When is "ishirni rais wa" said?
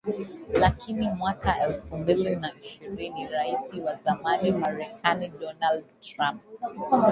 2.63-3.95